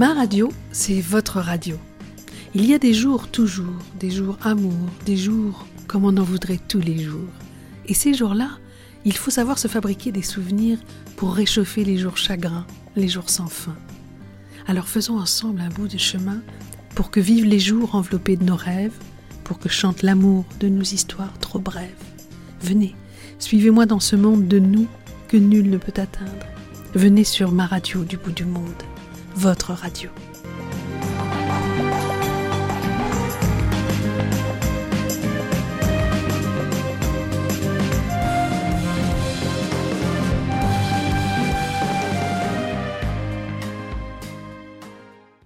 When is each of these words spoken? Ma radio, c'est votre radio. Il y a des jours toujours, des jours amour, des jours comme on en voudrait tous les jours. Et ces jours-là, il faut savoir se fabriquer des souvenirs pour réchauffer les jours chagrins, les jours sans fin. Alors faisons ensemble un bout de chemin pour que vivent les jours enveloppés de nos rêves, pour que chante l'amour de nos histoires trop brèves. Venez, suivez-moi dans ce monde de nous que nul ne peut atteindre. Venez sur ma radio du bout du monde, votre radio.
Ma 0.00 0.14
radio, 0.14 0.50
c'est 0.72 1.02
votre 1.02 1.40
radio. 1.40 1.76
Il 2.54 2.64
y 2.64 2.72
a 2.72 2.78
des 2.78 2.94
jours 2.94 3.28
toujours, 3.28 3.76
des 3.98 4.10
jours 4.10 4.38
amour, 4.40 4.88
des 5.04 5.18
jours 5.18 5.66
comme 5.88 6.06
on 6.06 6.16
en 6.16 6.22
voudrait 6.22 6.58
tous 6.68 6.80
les 6.80 6.98
jours. 6.98 7.28
Et 7.84 7.92
ces 7.92 8.14
jours-là, 8.14 8.48
il 9.04 9.14
faut 9.14 9.30
savoir 9.30 9.58
se 9.58 9.68
fabriquer 9.68 10.10
des 10.10 10.22
souvenirs 10.22 10.78
pour 11.16 11.34
réchauffer 11.34 11.84
les 11.84 11.98
jours 11.98 12.16
chagrins, 12.16 12.66
les 12.96 13.08
jours 13.08 13.28
sans 13.28 13.48
fin. 13.48 13.76
Alors 14.66 14.88
faisons 14.88 15.18
ensemble 15.18 15.60
un 15.60 15.68
bout 15.68 15.86
de 15.86 15.98
chemin 15.98 16.40
pour 16.94 17.10
que 17.10 17.20
vivent 17.20 17.44
les 17.44 17.60
jours 17.60 17.94
enveloppés 17.94 18.38
de 18.38 18.44
nos 18.44 18.56
rêves, 18.56 18.96
pour 19.44 19.58
que 19.58 19.68
chante 19.68 20.00
l'amour 20.00 20.46
de 20.60 20.70
nos 20.70 20.80
histoires 20.80 21.38
trop 21.40 21.58
brèves. 21.58 21.90
Venez, 22.62 22.94
suivez-moi 23.38 23.84
dans 23.84 24.00
ce 24.00 24.16
monde 24.16 24.48
de 24.48 24.60
nous 24.60 24.88
que 25.28 25.36
nul 25.36 25.68
ne 25.68 25.76
peut 25.76 26.00
atteindre. 26.00 26.46
Venez 26.94 27.24
sur 27.24 27.52
ma 27.52 27.66
radio 27.66 28.02
du 28.02 28.16
bout 28.16 28.32
du 28.32 28.46
monde, 28.46 28.82
votre 29.36 29.72
radio. 29.72 30.10